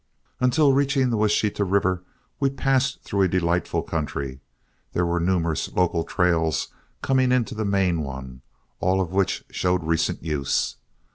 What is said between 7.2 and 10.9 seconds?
into the main one, all of which showed recent use.